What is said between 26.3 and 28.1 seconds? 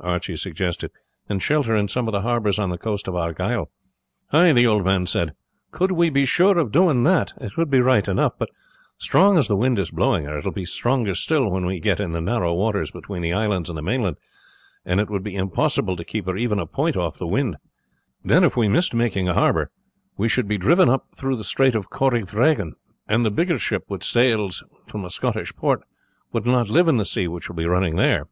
would not live in the sea which will be running